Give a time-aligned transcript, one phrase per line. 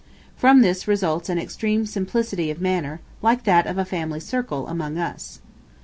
[0.35, 4.97] From this results an extreme simplicity of manner, like that of a family circle among
[4.97, 5.41] us.